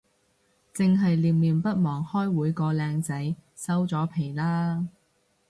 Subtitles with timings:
[0.73, 4.87] 剩係念念不忘開會個靚仔，收咗皮喇